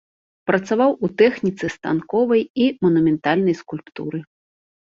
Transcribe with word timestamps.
Працаваў 0.51 0.91
у 1.07 1.09
тэхніцы 1.19 1.65
станковай 1.75 2.43
і 2.65 2.73
манументальнай 2.87 3.55
скульптуры. 3.63 4.27